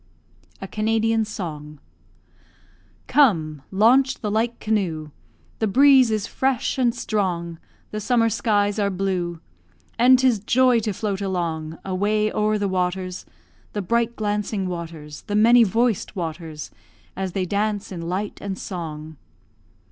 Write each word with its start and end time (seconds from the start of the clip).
A 0.59 0.67
CANADIAN 0.67 1.25
SONG 1.25 1.79
Come, 3.05 3.61
launch 3.69 4.15
the 4.15 4.31
light 4.31 4.59
canoe; 4.59 5.11
The 5.59 5.67
breeze 5.67 6.09
is 6.09 6.25
fresh 6.25 6.79
and 6.79 6.95
strong; 6.95 7.59
The 7.91 7.99
summer 7.99 8.27
skies 8.27 8.79
are 8.79 8.89
blue, 8.89 9.41
And 9.99 10.17
'tis 10.17 10.39
joy 10.39 10.79
to 10.79 10.93
float 10.93 11.21
along; 11.21 11.77
Away 11.85 12.33
o'er 12.33 12.57
the 12.57 12.67
waters, 12.67 13.27
The 13.73 13.83
bright 13.83 14.15
glancing 14.15 14.65
waters, 14.67 15.21
The 15.27 15.35
many 15.35 15.63
voiced 15.63 16.15
waters, 16.15 16.71
As 17.15 17.33
they 17.33 17.45
dance 17.45 17.91
in 17.91 18.01
light 18.01 18.39
and 18.41 18.57
song. 18.57 19.17